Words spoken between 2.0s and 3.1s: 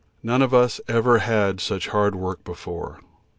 work before.